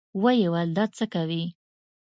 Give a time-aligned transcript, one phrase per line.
[0.21, 1.43] ويې ويل دا څه کوې.